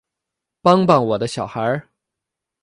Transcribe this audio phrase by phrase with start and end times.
[0.63, 1.83] 帮帮我的小孩